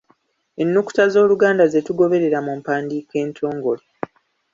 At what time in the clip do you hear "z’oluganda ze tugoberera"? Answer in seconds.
1.13-2.39